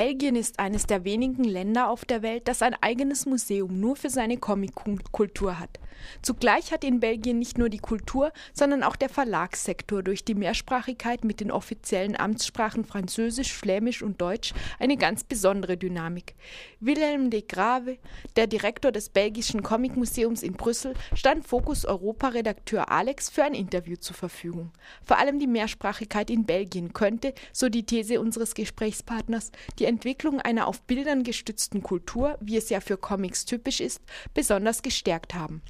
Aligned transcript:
Belgien 0.00 0.34
ist 0.34 0.58
eines 0.58 0.86
der 0.86 1.04
wenigen 1.04 1.44
Länder 1.44 1.90
auf 1.90 2.06
der 2.06 2.22
Welt, 2.22 2.48
das 2.48 2.62
ein 2.62 2.74
eigenes 2.80 3.26
Museum 3.26 3.78
nur 3.78 3.96
für 3.96 4.08
seine 4.08 4.38
Comickultur 4.38 5.58
hat. 5.58 5.78
Zugleich 6.22 6.72
hat 6.72 6.84
in 6.84 7.00
Belgien 7.00 7.38
nicht 7.38 7.58
nur 7.58 7.68
die 7.68 7.78
Kultur, 7.78 8.32
sondern 8.54 8.82
auch 8.82 8.96
der 8.96 9.10
Verlagssektor 9.10 10.02
durch 10.02 10.24
die 10.24 10.34
Mehrsprachigkeit 10.34 11.24
mit 11.24 11.40
den 11.40 11.50
offiziellen 11.50 12.18
Amtssprachen 12.18 12.86
Französisch, 12.86 13.52
Flämisch 13.52 14.02
und 14.02 14.22
Deutsch 14.22 14.54
eine 14.78 14.96
ganz 14.96 15.22
besondere 15.22 15.76
Dynamik. 15.76 16.34
Wilhelm 16.80 17.28
de 17.28 17.42
Grave, 17.42 17.98
der 18.36 18.46
Direktor 18.46 18.92
des 18.92 19.10
belgischen 19.10 19.62
Comicmuseums 19.62 20.42
in 20.42 20.54
Brüssel, 20.54 20.94
stand 21.14 21.46
Fokus 21.46 21.84
Europa-Redakteur 21.84 22.90
Alex 22.90 23.28
für 23.28 23.44
ein 23.44 23.52
Interview 23.52 23.96
zur 23.96 24.16
Verfügung. 24.16 24.70
Vor 25.04 25.18
allem 25.18 25.38
die 25.38 25.46
Mehrsprachigkeit 25.46 26.30
in 26.30 26.46
Belgien 26.46 26.94
könnte, 26.94 27.34
so 27.52 27.68
die 27.68 27.84
These 27.84 28.18
unseres 28.18 28.54
Gesprächspartners, 28.54 29.52
die 29.78 29.89
Entwicklung 29.90 30.40
einer 30.40 30.68
auf 30.68 30.80
Bildern 30.82 31.24
gestützten 31.24 31.82
Kultur, 31.82 32.38
wie 32.40 32.56
es 32.56 32.70
ja 32.70 32.80
für 32.80 32.96
Comics 32.96 33.44
typisch 33.44 33.80
ist, 33.80 34.00
besonders 34.32 34.82
gestärkt 34.82 35.34
haben. 35.34 35.60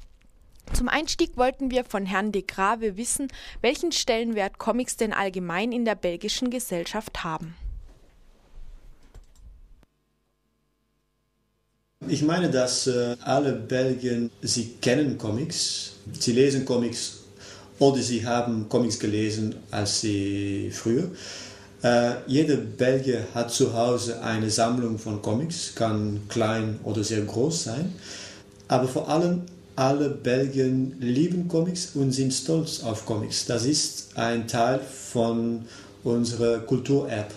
Zum 0.73 0.87
Einstieg 0.87 1.35
wollten 1.35 1.71
wir 1.71 1.83
von 1.83 2.05
Herrn 2.05 2.31
de 2.31 2.43
Grave 2.43 2.95
wissen, 2.95 3.27
welchen 3.61 3.91
Stellenwert 3.91 4.59
Comics 4.59 4.95
denn 4.95 5.11
allgemein 5.11 5.71
in 5.71 5.83
der 5.83 5.95
belgischen 5.95 6.51
Gesellschaft 6.51 7.23
haben. 7.23 7.55
Ich 12.07 12.21
meine, 12.21 12.49
dass 12.49 12.87
äh, 12.87 13.15
alle 13.21 13.53
Belgier, 13.53 14.29
sie 14.41 14.75
kennen 14.81 15.17
Comics, 15.17 15.93
sie 16.19 16.31
lesen 16.31 16.63
Comics 16.63 17.23
oder 17.79 18.01
sie 18.01 18.25
haben 18.25 18.69
Comics 18.69 18.99
gelesen 18.99 19.55
als 19.71 20.01
sie 20.01 20.71
früher. 20.71 21.11
Äh, 21.83 22.11
jeder 22.27 22.57
Belgier 22.57 23.25
hat 23.33 23.51
zu 23.51 23.73
Hause 23.73 24.21
eine 24.21 24.49
Sammlung 24.49 24.99
von 24.99 25.21
Comics, 25.21 25.73
kann 25.73 26.21
klein 26.29 26.79
oder 26.83 27.03
sehr 27.03 27.21
groß 27.21 27.63
sein. 27.63 27.93
Aber 28.67 28.87
vor 28.87 29.09
allem 29.09 29.41
alle 29.75 30.09
Belgier 30.09 30.71
lieben 30.99 31.47
Comics 31.47 31.91
und 31.95 32.11
sind 32.11 32.33
stolz 32.33 32.83
auf 32.83 33.05
Comics. 33.05 33.45
Das 33.45 33.65
ist 33.65 34.09
ein 34.15 34.47
Teil 34.47 34.79
von 34.79 35.65
unserer 36.03 36.59
Kultur-App. 36.59 37.31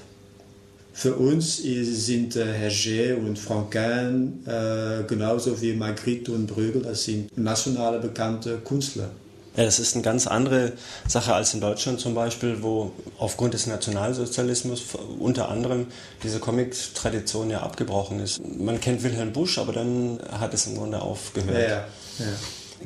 Für 0.93 1.15
uns 1.15 1.57
sind 1.57 2.37
äh, 2.37 2.45
Hergé 2.45 3.17
und 3.17 3.39
Franquin 3.39 4.47
äh, 4.47 5.03
genauso 5.09 5.61
wie 5.61 5.73
Magritte 5.75 6.33
und 6.33 6.47
Brügel, 6.47 6.83
das 6.83 7.05
sind 7.05 7.37
nationale 7.37 7.99
bekannte 7.99 8.59
Künstler. 8.59 9.11
Ja, 9.57 9.65
das 9.65 9.79
ist 9.79 9.95
eine 9.95 10.03
ganz 10.03 10.27
andere 10.27 10.73
Sache 11.07 11.35
als 11.35 11.55
in 11.55 11.61
Deutschland 11.61 12.01
zum 12.01 12.15
Beispiel, 12.15 12.63
wo 12.63 12.91
aufgrund 13.19 13.55
des 13.55 13.67
Nationalsozialismus 13.67 14.83
unter 15.19 15.49
anderem 15.49 15.87
diese 16.23 16.41
Comic-Tradition 16.41 17.51
ja 17.51 17.61
abgebrochen 17.61 18.21
ist. 18.21 18.41
Man 18.45 18.81
kennt 18.81 19.03
Wilhelm 19.05 19.33
Busch, 19.33 19.59
aber 19.59 19.73
dann 19.73 20.19
hat 20.41 20.55
es 20.55 20.67
im 20.67 20.77
Grunde 20.77 21.01
aufgehört. 21.01 21.69
Ja, 21.69 22.25
ja. 22.25 22.33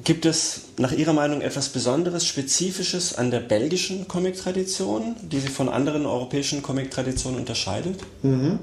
Gibt 0.04 0.26
es 0.26 0.60
nach 0.76 0.92
Ihrer 0.92 1.12
Meinung 1.12 1.40
etwas 1.40 1.70
Besonderes, 1.70 2.24
Spezifisches 2.26 3.16
an 3.16 3.30
der 3.30 3.40
belgischen 3.40 4.06
Comic-Tradition, 4.06 5.16
die 5.22 5.40
sie 5.40 5.48
von 5.48 5.68
anderen 5.68 6.06
europäischen 6.06 6.62
Comic-Traditionen 6.62 7.40
unterscheidet? 7.40 7.98
Mhm. 8.22 8.60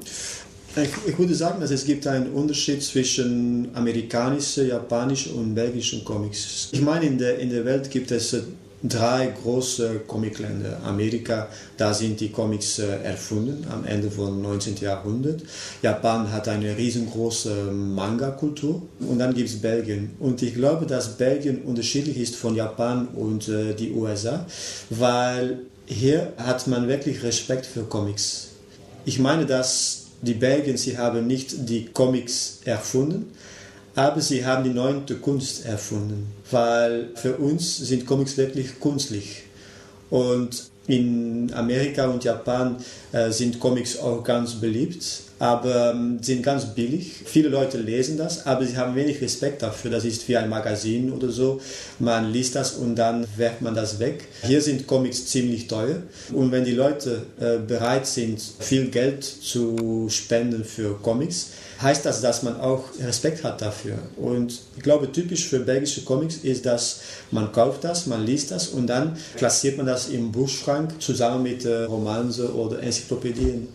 Ich, 0.76 0.90
ich, 1.08 1.18
würde 1.18 1.34
sagen, 1.34 1.62
dass 1.62 1.72
es 1.72 1.86
gibt 1.86 2.06
einen 2.06 2.34
Unterschied 2.34 2.84
zwischen 2.84 3.70
amerikanischen, 3.74 4.68
japanischen 4.68 5.34
und 5.36 5.56
belgischen 5.56 6.04
Comics. 6.04 6.68
Ich 6.74 6.82
meine, 6.82 7.06
in 7.06 7.18
der, 7.18 7.40
in 7.40 7.50
der 7.50 7.64
Welt 7.64 7.90
gibt 7.90 8.12
es 8.12 8.36
drei 8.84 9.34
große 9.42 10.02
Comicländer. 10.08 10.82
Amerika, 10.84 11.48
da 11.78 11.94
sind 11.94 12.20
die 12.20 12.30
Comics 12.30 12.80
äh, 12.80 13.04
erfunden 13.04 13.66
am 13.72 13.86
Ende 13.86 14.10
des 14.10 14.18
19. 14.18 14.76
Jahrhunderts. 14.78 15.44
Japan 15.82 16.32
hat 16.32 16.48
eine 16.48 16.76
riesengroße 16.76 17.72
Manga-Kultur. 17.72 18.82
Und 19.00 19.20
dann 19.20 19.34
gibt 19.34 19.50
es 19.50 19.62
Belgien. 19.62 20.12
Und 20.20 20.42
ich 20.42 20.56
glaube, 20.56 20.86
dass 20.86 21.18
Belgien 21.18 21.62
unterschiedlich 21.62 22.18
ist 22.18 22.36
von 22.36 22.56
Japan 22.56 23.08
und 23.16 23.48
äh, 23.48 23.74
die 23.74 23.92
USA, 23.92 24.46
weil 24.90 25.60
hier 25.86 26.34
hat 26.38 26.68
man 26.68 26.88
wirklich 26.88 27.24
Respekt 27.24 27.66
für 27.66 27.84
Comics. 27.84 28.50
Ich 29.06 29.20
meine, 29.20 29.46
dass 29.46 30.05
die 30.26 30.34
Belgier, 30.34 30.78
sie 30.78 30.98
haben 30.98 31.28
nicht 31.28 31.70
die 31.70 31.86
Comics 31.86 32.60
erfunden, 32.66 33.32
aber 33.96 34.20
sie 34.20 34.46
haben 34.46 34.64
die 34.64 34.72
neunte 34.72 35.16
Kunst 35.16 35.66
erfunden, 35.66 36.28
weil 36.52 37.10
für 37.16 37.38
uns 37.38 37.78
sind 37.78 38.06
Comics 38.06 38.38
wirklich 38.38 38.80
kunstlich. 38.80 39.44
Und 40.10 40.70
in 40.88 41.52
Amerika 41.54 42.08
und 42.08 42.24
Japan 42.24 42.78
äh, 43.12 43.32
sind 43.32 43.60
Comics 43.60 43.98
auch 43.98 44.24
ganz 44.24 44.56
beliebt, 44.56 45.04
aber 45.40 45.92
ähm, 45.92 46.20
sind 46.22 46.44
ganz 46.44 46.66
billig. 46.74 47.12
Viele 47.26 47.50
Leute 47.50 47.78
lesen 47.78 48.18
das, 48.18 48.46
aber 48.46 48.66
sie 48.66 48.78
haben 48.78 48.96
wenig 48.96 49.22
Respekt 49.22 49.62
dafür. 49.62 49.92
Das 49.92 50.06
ist 50.06 50.28
wie 50.28 50.38
ein 50.38 50.50
Magazin 50.50 51.12
oder 51.12 51.30
so. 51.30 51.60
Man 52.00 52.32
liest 52.32 52.56
das 52.56 52.74
und 52.74 52.96
dann 52.96 53.26
werft 53.36 53.62
man 53.62 53.76
das 53.76 54.00
weg. 54.00 54.28
Hier 54.44 54.62
sind 54.62 54.88
Comics 54.88 55.26
ziemlich 55.26 55.68
teuer 55.68 56.04
und 56.34 56.52
wenn 56.52 56.64
die 56.64 56.72
Leute 56.72 57.24
äh, 57.40 57.58
bereit 57.58 58.08
sind, 58.08 58.42
viel 58.60 58.88
Geld 58.88 59.24
zu 59.24 60.08
spenden 60.10 60.64
für 60.64 60.96
Comics, 61.02 61.48
heißt 61.82 62.06
das, 62.06 62.22
dass 62.22 62.44
man 62.44 62.60
auch 62.60 62.86
Respekt 63.02 63.44
hat 63.44 63.62
dafür. 63.62 63.98
Und 64.16 64.62
ich 64.78 64.84
glaube, 64.84 65.12
typisch 65.12 65.48
für 65.48 65.60
belgische 65.60 66.04
Comics 66.04 66.38
ist, 66.38 66.66
dass 66.66 67.02
man 67.32 67.52
kauft 67.52 67.84
das, 67.84 68.08
man 68.08 68.26
liest 68.26 68.52
das 68.52 68.70
und 68.70 68.88
dann 68.88 69.18
klassiert 69.36 69.78
man 69.78 69.86
das 69.86 70.10
im 70.10 70.32
Buchschrank 70.32 71.02
zusammen 71.02 71.44
mit 71.44 71.66
äh, 71.66 71.84
Romanze 71.84 72.54
oder 72.54 72.82
Enzyklopädien. 72.82 73.68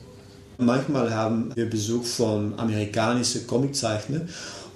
Manchmal 0.61 1.15
haben 1.15 1.53
wir 1.55 1.69
Besuch 1.69 2.05
von 2.05 2.59
amerikanischen 2.59 3.47
Comiczeichnern 3.47 4.29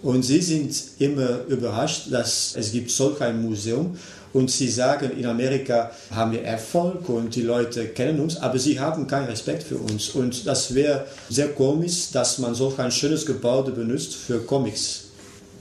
und 0.03 0.23
sie 0.23 0.41
sind 0.41 0.75
immer 0.99 1.45
überrascht, 1.49 2.09
dass 2.11 2.55
es 2.57 2.73
gibt 2.73 2.91
solch 2.91 3.21
ein 3.21 3.43
Museum 3.43 3.97
und 4.35 4.51
sie 4.51 4.69
sagen, 4.69 5.13
in 5.17 5.27
Amerika 5.27 5.93
haben 6.11 6.33
wir 6.33 6.43
Erfolg 6.43 7.09
und 7.09 7.35
die 7.35 7.43
Leute 7.43 7.87
kennen 7.87 8.21
uns, 8.21 8.37
aber 8.37 8.59
sie 8.59 8.79
haben 8.79 9.07
keinen 9.07 9.27
Respekt 9.27 9.63
für 9.63 9.79
uns. 9.79 10.11
Und 10.11 10.47
das 10.47 10.75
wäre 10.75 11.07
sehr 11.31 11.49
komisch, 11.49 12.11
dass 12.13 12.39
man 12.39 12.55
solch 12.55 12.79
ein 12.81 12.91
schönes 12.91 13.25
Gebäude 13.25 13.71
benutzt 13.71 14.15
für 14.15 14.41
Comics. 14.41 15.05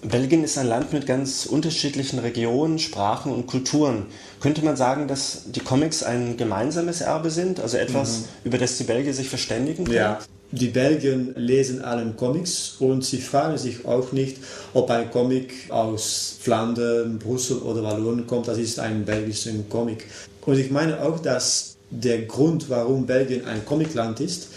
Belgien 0.09 0.43
ist 0.43 0.57
ein 0.57 0.67
Land 0.67 0.91
mit 0.93 1.05
ganz 1.05 1.45
unterschiedlichen 1.45 2.19
Regionen, 2.19 2.79
Sprachen 2.79 3.31
und 3.31 3.47
Kulturen. 3.47 4.07
Könnte 4.41 4.63
man 4.63 4.75
sagen, 4.75 5.07
dass 5.07 5.43
die 5.47 5.61
Comics 5.61 6.03
ein 6.03 6.35
gemeinsames 6.37 7.01
Erbe 7.01 7.29
sind, 7.29 7.59
also 7.59 7.77
etwas, 7.77 8.19
mhm. 8.19 8.25
über 8.45 8.57
das 8.57 8.77
die 8.77 8.83
Belgier 8.83 9.13
sich 9.13 9.29
verständigen 9.29 9.85
können? 9.85 9.97
Ja. 9.97 10.19
Die 10.51 10.67
Belgier 10.67 11.17
lesen 11.35 11.83
allen 11.83 12.15
Comics 12.15 12.75
und 12.79 13.03
sie 13.03 13.17
fragen 13.17 13.57
sich 13.57 13.85
auch 13.85 14.11
nicht, 14.11 14.37
ob 14.73 14.91
ein 14.91 15.09
Comic 15.09 15.71
aus 15.71 16.35
Flandern, 16.39 17.17
Brüssel 17.17 17.57
oder 17.57 17.81
Wallonien 17.81 18.27
kommt. 18.27 18.47
Das 18.47 18.59
ist 18.59 18.79
ein 18.79 19.03
belgischer 19.03 19.51
Comic. 19.69 20.05
Und 20.45 20.59
ich 20.59 20.69
meine 20.69 21.01
auch, 21.01 21.19
dass 21.19 21.77
der 21.89 22.23
Grund, 22.23 22.69
warum 22.69 23.07
Belgien 23.07 23.45
ein 23.45 23.65
Comicland 23.65 24.19
ist, 24.19 24.49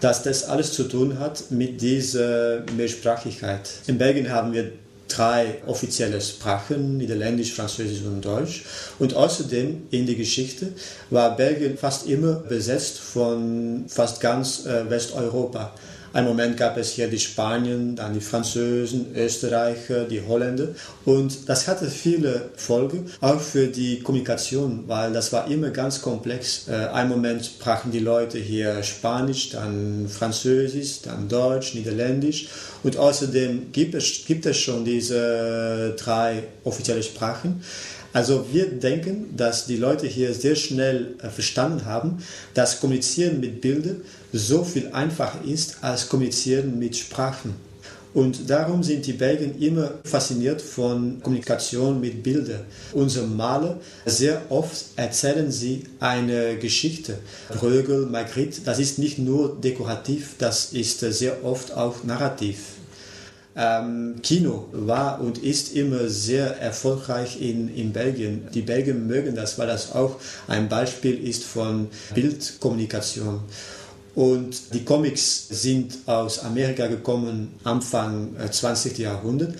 dass 0.00 0.22
das 0.22 0.44
alles 0.44 0.72
zu 0.72 0.84
tun 0.84 1.18
hat 1.18 1.50
mit 1.50 1.80
dieser 1.80 2.64
Mehrsprachigkeit. 2.76 3.68
In 3.86 3.98
Belgien 3.98 4.30
haben 4.30 4.52
wir 4.52 4.72
drei 5.16 5.62
offizielle 5.66 6.20
Sprachen, 6.20 6.96
Niederländisch, 6.96 7.54
Französisch 7.54 8.02
und 8.04 8.24
Deutsch. 8.24 8.64
Und 8.98 9.14
außerdem 9.14 9.88
in 9.90 10.06
der 10.06 10.14
Geschichte 10.14 10.72
war 11.10 11.36
Belgien 11.36 11.76
fast 11.76 12.06
immer 12.06 12.34
besetzt 12.34 12.98
von 12.98 13.84
fast 13.88 14.20
ganz 14.20 14.66
äh, 14.66 14.88
Westeuropa. 14.88 15.74
Ein 16.12 16.24
Moment 16.24 16.56
gab 16.56 16.76
es 16.76 16.92
hier 16.92 17.08
die 17.08 17.18
Spanier, 17.18 17.78
dann 17.96 18.12
die 18.12 18.20
Französen, 18.20 19.14
Österreicher, 19.16 20.04
die 20.04 20.20
Holländer. 20.20 20.68
Und 21.04 21.48
das 21.48 21.68
hatte 21.68 21.88
viele 21.88 22.50
Folgen, 22.56 23.10
auch 23.20 23.40
für 23.40 23.66
die 23.66 24.00
Kommunikation, 24.00 24.84
weil 24.86 25.12
das 25.12 25.32
war 25.32 25.50
immer 25.50 25.70
ganz 25.70 26.02
komplex. 26.02 26.68
Äh, 26.68 26.88
ein 26.92 27.08
Moment 27.08 27.46
sprachen 27.46 27.92
die 27.92 28.00
Leute 28.00 28.38
hier 28.38 28.82
Spanisch, 28.82 29.50
dann 29.50 30.06
Französisch, 30.08 31.02
dann 31.02 31.28
Deutsch, 31.28 31.74
Niederländisch. 31.74 32.48
Und 32.82 32.96
außerdem 32.96 33.72
gibt 33.72 33.94
es, 33.94 34.24
gibt 34.26 34.44
es 34.44 34.58
schon 34.58 34.84
diese 34.84 35.94
drei 35.96 36.42
offizielle 36.64 37.02
Sprachen. 37.02 37.62
Also 38.12 38.46
wir 38.52 38.66
denken, 38.70 39.34
dass 39.36 39.66
die 39.66 39.76
Leute 39.76 40.06
hier 40.06 40.34
sehr 40.34 40.56
schnell 40.56 41.14
äh, 41.22 41.28
verstanden 41.28 41.84
haben, 41.84 42.22
dass 42.54 42.80
Kommunizieren 42.80 43.40
mit 43.40 43.60
Bildern 43.60 44.02
so 44.32 44.64
viel 44.64 44.88
einfacher 44.92 45.40
ist 45.46 45.78
als 45.82 46.08
Kommunizieren 46.08 46.78
mit 46.78 46.96
Sprachen. 46.96 47.54
Und 48.14 48.50
darum 48.50 48.82
sind 48.82 49.06
die 49.06 49.14
Belgier 49.14 49.54
immer 49.58 49.92
fasziniert 50.04 50.60
von 50.60 51.22
Kommunikation 51.22 51.98
mit 51.98 52.22
Bildern. 52.22 52.60
Unsere 52.92 53.26
Maler, 53.26 53.80
sehr 54.04 54.42
oft 54.50 54.84
erzählen 54.96 55.50
sie 55.50 55.84
eine 55.98 56.58
Geschichte. 56.58 57.18
Brögel, 57.48 58.06
Magritte, 58.06 58.60
das 58.64 58.78
ist 58.78 58.98
nicht 58.98 59.18
nur 59.18 59.58
dekorativ, 59.58 60.34
das 60.38 60.74
ist 60.74 61.00
sehr 61.00 61.42
oft 61.42 61.72
auch 61.74 62.04
narrativ. 62.04 62.58
Ähm, 63.54 64.16
Kino 64.22 64.68
war 64.72 65.20
und 65.20 65.38
ist 65.38 65.74
immer 65.74 66.08
sehr 66.08 66.58
erfolgreich 66.58 67.40
in, 67.40 67.74
in 67.74 67.92
Belgien. 67.92 68.48
Die 68.54 68.62
Belgier 68.62 68.94
mögen 68.94 69.34
das, 69.34 69.58
weil 69.58 69.66
das 69.66 69.92
auch 69.92 70.16
ein 70.48 70.68
Beispiel 70.68 71.22
ist 71.28 71.44
von 71.44 71.88
Bildkommunikation. 72.14 73.40
Und 74.14 74.74
die 74.74 74.84
Comics 74.84 75.48
sind 75.48 75.98
aus 76.06 76.38
Amerika 76.40 76.86
gekommen 76.86 77.54
Anfang 77.64 78.36
20. 78.50 78.98
Äh, 78.98 79.02
Jahrhundert. 79.02 79.54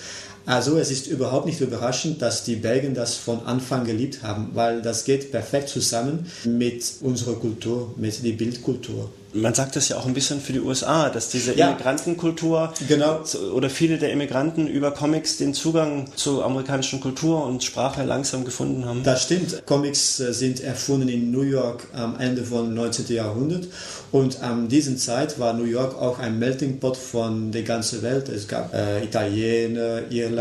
Also 0.47 0.79
es 0.79 0.91
ist 0.91 1.07
überhaupt 1.07 1.47
nicht 1.47 1.61
überraschend, 1.61 2.21
dass 2.21 2.45
die 2.45 2.57
Belgier 2.57 2.91
das 2.91 3.17
von 3.17 3.47
Anfang 3.47 3.85
geliebt 3.85 4.23
haben, 4.23 4.51
weil 4.55 4.83
das 4.83 5.05
geht 5.05 5.31
perfekt 5.31 5.69
zusammen 5.69 6.27
mit 6.45 6.85
unserer 7.01 7.35
Kultur, 7.35 7.95
mit 7.97 8.25
der 8.25 8.33
Bildkultur 8.33 9.11
man 9.35 9.55
sagt 9.55 9.77
das 9.77 9.89
ja 9.89 9.97
auch 9.97 10.07
ein 10.07 10.15
bisschen 10.15 10.41
für 10.41 10.53
die 10.53 10.61
USA, 10.61 11.09
dass 11.09 11.31
diese 11.31 11.55
ja. 11.55 11.69
Immigrantenkultur 11.69 12.73
genau. 12.89 13.23
oder 13.55 13.71
viele 13.71 13.99
der 13.99 14.13
Immigranten 14.13 14.67
über 14.67 14.91
Comics 14.91 15.39
den 15.39 15.55
Zugang 15.55 16.07
zur 16.17 16.45
amerikanischen 16.45 17.01
Kultur 17.01 17.45
und 17.47 17.63
Sprache 17.63 18.03
langsam 18.05 18.45
gefunden 18.45 18.85
haben. 18.85 19.03
Das 19.03 19.23
stimmt. 19.23 19.65
Comics 19.67 20.21
äh, 20.21 20.33
sind 20.33 20.61
erfunden 20.61 21.09
in 21.09 21.31
New 21.31 21.43
York 21.43 21.89
am 21.95 22.19
Ende 22.19 22.45
von 22.45 22.75
19. 22.75 23.07
Jahrhundert 23.09 23.69
und 24.11 24.43
an 24.43 24.69
dieser 24.69 24.97
Zeit 24.97 25.39
war 25.39 25.55
New 25.55 25.65
York 25.65 26.01
auch 26.01 26.19
ein 26.19 26.39
Melting 26.39 26.79
Pot 26.79 26.97
von 26.97 27.53
der 27.53 27.63
ganzen 27.63 28.03
Welt. 28.03 28.29
Es 28.29 28.49
gab 28.49 28.75
äh, 28.75 29.05
Italiener, 29.05 30.11
Irlander, 30.11 30.32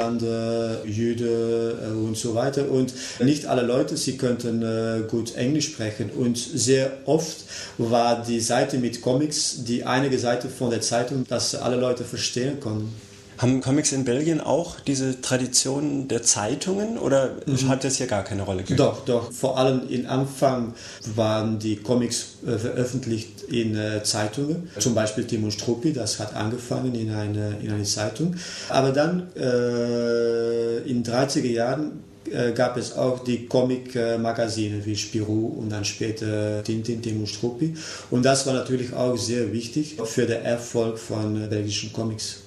Jüden 0.86 1.28
äh, 1.28 1.94
und 1.94 2.18
so 2.18 2.36
weiter 2.36 2.70
und 2.70 2.94
nicht 3.20 3.46
alle 3.46 3.62
Leute, 3.62 3.98
sie 3.98 4.18
könnten 4.18 4.62
äh, 4.62 5.04
gut 5.08 5.36
Englisch 5.36 5.68
sprechen 5.68 6.10
und 6.10 6.38
sehr 6.38 6.92
oft 7.06 7.46
war 7.78 8.24
die 8.24 8.40
Seite 8.40 8.78
mit 8.78 9.02
Comics 9.02 9.64
die 9.64 9.84
einige 9.84 10.18
Seite 10.20 10.50
von 10.50 10.70
der 10.70 10.82
Zeitung, 10.82 11.26
dass 11.28 11.56
alle 11.56 11.78
Leute 11.78 12.04
verstehen 12.04 12.60
konnten. 12.60 13.11
Haben 13.42 13.60
Comics 13.60 13.92
in 13.92 14.06
Belgien 14.06 14.40
auch 14.40 14.80
diese 14.80 15.20
Tradition 15.20 16.08
der 16.08 16.22
Zeitungen 16.22 17.00
oder 17.00 17.32
mhm. 17.48 17.70
hat 17.70 17.84
das 17.84 17.96
hier 17.96 18.06
gar 18.06 18.24
keine 18.24 18.44
Rolle 18.44 18.60
gespielt? 18.60 18.80
Doch, 18.80 19.04
doch. 19.04 19.32
Vor 19.32 19.58
allem 19.58 19.90
im 19.90 20.06
Anfang 20.08 20.76
waren 21.16 21.58
die 21.58 21.78
Comics 21.78 22.36
äh, 22.46 22.60
veröffentlicht 22.60 23.42
in 23.50 23.76
äh, 23.76 24.04
Zeitungen. 24.04 24.70
Zum 24.78 24.94
Beispiel 24.94 25.26
Timo 25.26 25.50
Struppi, 25.50 25.92
das 25.92 26.20
hat 26.20 26.36
angefangen 26.36 26.94
in 26.94 27.12
eine, 27.12 27.58
in 27.64 27.72
eine 27.72 27.84
Zeitung. 27.84 28.36
Aber 28.70 28.92
dann 28.92 29.36
äh, 29.36 30.78
in 30.88 31.02
den 31.02 31.12
30er 31.12 31.48
Jahren 31.48 32.04
äh, 32.32 32.52
gab 32.52 32.78
es 32.78 32.96
auch 32.96 33.24
die 33.24 33.48
Comic-Magazine 33.48 34.86
wie 34.86 34.96
Spirou 34.96 35.48
und 35.48 35.72
dann 35.72 35.84
später 35.84 36.64
Tintin, 36.64 37.02
Tim 37.02 37.22
und 37.22 37.28
Struppi. 37.28 37.74
Und 38.12 38.24
das 38.24 38.46
war 38.46 38.54
natürlich 38.54 38.94
auch 38.94 39.18
sehr 39.18 39.52
wichtig 39.52 39.98
für 40.04 40.28
den 40.28 40.44
Erfolg 40.44 41.00
von 41.00 41.50
belgischen 41.50 41.92
Comics. 41.92 42.42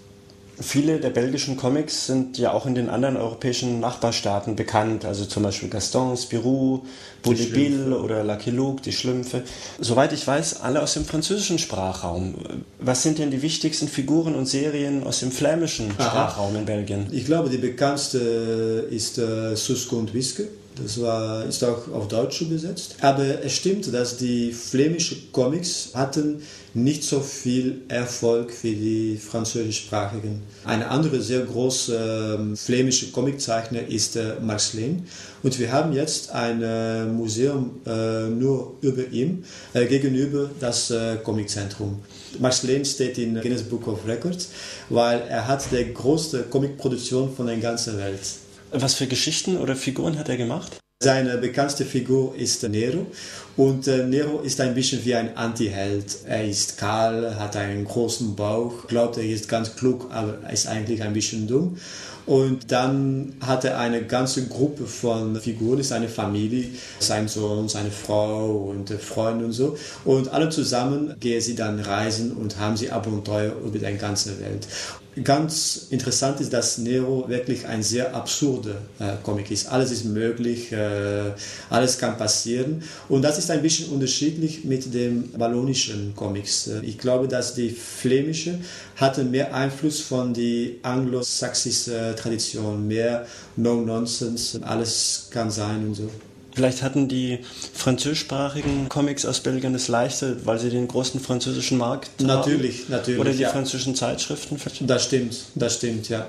Viele 0.61 1.01
der 1.01 1.11
belgischen 1.11 1.57
Comics 1.57 2.07
sind 2.07 2.39
ja 2.39 2.53
auch 2.53 2.67
in 2.67 2.75
den 2.75 2.89
anderen 2.89 3.17
europäischen 3.17 3.81
Nachbarstaaten 3.81 4.57
bekannt, 4.57 5.05
also 5.05 5.25
zum 5.25 5.43
Beispiel 5.43 5.69
Gaston, 5.69 6.17
Spirou, 6.17 6.83
Bouleville 7.23 7.99
oder 7.99 8.23
Lucky 8.23 8.51
Luke, 8.51 8.83
die 8.83 8.93
Schlümpfe. 8.93 9.43
Soweit 9.81 10.13
ich 10.13 10.27
weiß, 10.27 10.61
alle 10.61 10.83
aus 10.83 10.95
dem 10.95 11.05
französischen 11.05 11.59
Sprachraum. 11.59 12.35
Was 12.79 13.03
sind 13.03 13.19
denn 13.19 13.31
die 13.31 13.43
wichtigsten 13.43 13.89
Figuren 13.89 14.35
und 14.35 14.47
Serien 14.47 15.05
aus 15.05 15.21
dem 15.21 15.33
flämischen 15.33 15.91
Sprachraum 15.93 16.55
in 16.57 16.65
Belgien? 16.65 17.07
Ich 17.11 17.25
glaube, 17.25 17.51
die 17.51 17.59
bekannteste 17.59 18.89
ist 18.91 19.19
äh, 19.19 19.57
Suske 19.57 19.97
und 19.97 20.15
Wiske. 20.15 20.49
Das 20.77 21.01
war, 21.01 21.45
ist 21.45 21.63
auch 21.63 21.89
auf 21.93 22.09
Deutsch 22.09 22.41
übersetzt. 22.41 22.97
Aber 23.01 23.45
es 23.45 23.55
stimmt, 23.55 23.93
dass 23.95 24.17
die 24.17 24.53
flämischen 24.53 25.31
Comics 25.31 25.91
hatten 25.95 26.43
nicht 26.75 27.05
so 27.05 27.21
viel 27.21 27.83
Erfolg 27.87 28.53
wie 28.63 28.75
die 28.75 29.17
französischsprachigen. 29.17 30.43
Ein 30.65 30.83
anderer 30.83 31.21
sehr 31.21 31.43
großer 31.43 32.35
ähm, 32.35 32.57
flämischer 32.57 33.07
Comiczeichner 33.13 33.87
ist 33.87 34.17
äh, 34.17 34.35
Max 34.43 34.73
Lehn. 34.73 35.07
Und 35.45 35.59
wir 35.61 35.71
haben 35.71 35.93
jetzt 35.93 36.33
ein 36.33 36.63
äh, 36.63 37.05
Museum 37.05 37.81
äh, 37.87 38.29
nur 38.29 38.75
über 38.81 39.03
äh, 39.13 39.87
gegenüber 39.87 40.51
das 40.59 40.93
Comiczentrum. 41.23 42.01
Max 42.41 42.65
Lehn 42.65 42.85
steht 42.85 43.19
in 43.19 43.41
Guinness 43.41 43.63
Book 43.63 43.87
of 43.87 44.07
Records, 44.07 44.49
weil 44.89 45.23
er 45.29 45.47
hat 45.47 45.65
die 45.71 45.95
größte 45.95 46.45
Comicproduktion 46.51 47.33
von 47.35 47.47
der 47.47 47.59
ganzen 47.59 47.97
Welt. 47.99 48.21
Was 48.77 48.95
für 48.95 49.07
Geschichten 49.07 49.57
oder 49.57 49.77
Figuren 49.77 50.19
hat 50.19 50.29
er 50.29 50.37
gemacht? 50.37 50.79
Seine 51.01 51.39
bekannteste 51.39 51.85
Figur 51.85 52.35
ist 52.35 52.63
Nero 52.69 53.07
und 53.57 53.87
äh, 53.87 54.05
Nero 54.05 54.41
ist 54.41 54.61
ein 54.61 54.75
bisschen 54.75 55.05
wie 55.05 55.15
ein 55.15 55.37
Anti-Held. 55.37 56.17
Er 56.27 56.45
ist 56.45 56.77
kahl, 56.77 57.39
hat 57.39 57.55
einen 57.57 57.85
großen 57.85 58.35
Bauch, 58.35 58.89
glaubt 58.89 59.17
er 59.17 59.25
ist 59.25 59.49
ganz 59.49 59.77
klug, 59.77 60.09
aber 60.11 60.39
ist 60.51 60.67
eigentlich 60.67 61.03
ein 61.03 61.13
bisschen 61.13 61.47
dumm. 61.47 61.77
Und 62.27 62.73
dann 62.73 63.35
hat 63.41 63.65
er 63.65 63.79
eine 63.79 64.03
ganze 64.03 64.47
Gruppe 64.47 64.87
von 64.87 65.37
Figuren, 65.37 65.79
ist 65.79 65.93
eine 65.93 66.09
Familie, 66.09 66.71
sein 66.99 67.29
Sohn, 67.29 67.69
seine 67.69 67.91
Frau 67.91 68.71
und 68.71 68.91
Freunde 68.91 69.45
und 69.45 69.53
so. 69.53 69.77
Und 70.05 70.33
alle 70.33 70.49
zusammen 70.49 71.15
gehen 71.21 71.41
sie 71.41 71.55
dann 71.55 71.79
reisen 71.79 72.33
und 72.33 72.59
haben 72.59 72.77
sie 72.77 72.91
Abenteuer 72.91 73.53
über 73.65 73.79
die 73.79 73.99
ganze 73.99 74.41
Welt. 74.41 74.67
Ganz 75.23 75.87
interessant 75.91 76.41
ist, 76.41 76.53
dass 76.53 76.79
Nero 76.79 77.29
wirklich 77.29 77.67
ein 77.67 77.85
sehr 77.85 78.17
absurder 78.17 78.79
äh, 78.99 79.13
Comic 79.23 79.53
ist. 79.53 79.69
Alles 79.69 79.93
ist 79.93 80.05
möglich, 80.05 80.73
äh, 80.73 81.31
alles 81.71 81.99
kann 81.99 82.17
passieren. 82.19 82.83
Und 83.09 83.23
das 83.23 83.39
ist 83.39 83.49
ein 83.51 83.63
bisschen 83.63 83.91
unterschiedlich 83.91 84.65
mit 84.65 84.93
den 84.93 85.31
wallonischen 85.39 86.15
Comics. 86.17 86.67
Äh, 86.67 86.81
ich 86.81 86.99
glaube, 86.99 87.29
dass 87.29 87.55
die 87.55 87.71
flämische 87.71 88.59
hatten 88.97 89.31
mehr 89.31 89.55
Einfluss 89.55 90.01
von 90.01 90.35
der 90.35 90.71
anglosächsischen 90.83 92.17
Tradition, 92.17 92.89
mehr 92.89 93.27
No-Nonsense, 93.55 94.61
alles 94.65 95.29
kann 95.31 95.49
sein 95.49 95.87
und 95.87 95.95
so. 95.95 96.11
Vielleicht 96.55 96.83
hatten 96.83 97.09
die 97.09 97.41
französischsprachigen 97.73 98.89
Comics 98.89 99.27
aus 99.27 99.41
Belgien 99.41 99.75
es 99.75 99.89
leichter, 99.89 100.47
weil 100.47 100.59
sie 100.59 100.71
den 100.71 100.87
großen 100.87 101.21
französischen 101.21 101.79
Markt 101.79 102.21
Natürlich, 102.21 102.83
haben. 102.83 102.93
natürlich. 102.93 103.21
Oder 103.21 103.33
die 103.33 103.43
ja. 103.43 103.51
französischen 103.51 103.97
Zeitschriften. 103.97 104.57
Das 104.87 105.05
stimmt, 105.05 105.37
das 105.55 105.77
stimmt, 105.77 106.09
ja. 106.09 106.27